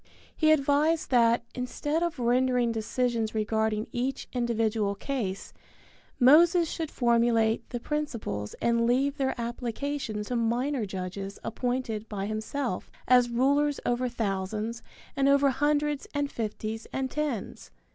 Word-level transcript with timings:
He 0.35 0.51
advised 0.51 1.11
that, 1.11 1.43
instead 1.53 2.01
of 2.01 2.17
rendering 2.17 2.71
decisions 2.71 3.35
regarding 3.35 3.85
each 3.91 4.27
individual 4.33 4.95
case, 4.95 5.53
Moses 6.19 6.67
should 6.71 6.89
formulate 6.89 7.69
the 7.69 7.79
principles 7.79 8.55
and 8.55 8.87
leave 8.87 9.17
their 9.17 9.39
application 9.39 10.23
to 10.23 10.35
minor 10.35 10.87
judges 10.87 11.37
appointed 11.43 12.09
by 12.09 12.25
himself 12.25 12.89
as 13.07 13.29
rulers 13.29 13.79
over 13.85 14.09
thousands 14.09 14.81
and 15.15 15.29
over 15.29 15.51
hundreds 15.51 16.07
and 16.15 16.31
fifties 16.31 16.87
and 16.91 17.11
tens. 17.11 17.69